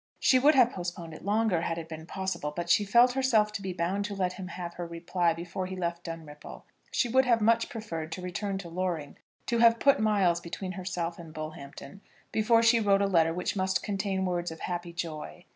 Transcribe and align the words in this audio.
She 0.19 0.39
would 0.39 0.55
have 0.55 0.71
postponed 0.71 1.13
it 1.13 1.23
longer 1.23 1.61
had 1.61 1.77
it 1.77 1.87
been 1.87 2.07
possible; 2.07 2.49
but 2.49 2.71
she 2.71 2.85
felt 2.85 3.11
herself 3.13 3.51
to 3.51 3.61
be 3.61 3.71
bound 3.71 4.03
to 4.05 4.15
let 4.15 4.33
him 4.33 4.47
have 4.47 4.73
her 4.73 4.87
reply 4.87 5.31
before 5.31 5.67
he 5.67 5.75
left 5.75 6.05
Dunripple. 6.05 6.63
She 6.89 7.07
would 7.07 7.25
have 7.25 7.39
much 7.39 7.69
preferred 7.69 8.11
to 8.13 8.21
return 8.23 8.57
to 8.57 8.67
Loring, 8.67 9.17
to 9.45 9.59
have 9.59 9.77
put 9.77 9.99
miles 9.99 10.41
between 10.41 10.71
herself 10.71 11.19
and 11.19 11.31
Bullhampton, 11.31 12.01
before 12.31 12.63
she 12.63 12.79
wrote 12.79 13.03
a 13.03 13.05
letter 13.05 13.31
which 13.31 13.55
must 13.55 13.83
contain 13.83 14.25
words 14.25 14.49
of 14.49 14.61
happy 14.61 14.91
joy. 14.91 15.45